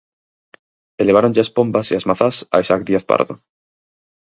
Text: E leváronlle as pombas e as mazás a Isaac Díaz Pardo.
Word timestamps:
E 0.99 1.01
leváronlle 1.07 1.41
as 1.45 1.53
pombas 1.57 1.87
e 1.89 1.93
as 1.99 2.07
mazás 2.09 2.35
a 2.53 2.55
Isaac 2.63 2.81
Díaz 2.87 3.05
Pardo. 3.09 3.33